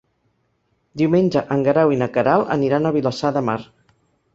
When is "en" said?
1.57-1.63